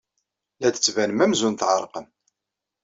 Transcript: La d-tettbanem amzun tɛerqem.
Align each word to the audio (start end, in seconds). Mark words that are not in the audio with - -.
La 0.59 0.69
d-tettbanem 0.69 1.23
amzun 1.25 1.55
tɛerqem. 1.55 2.07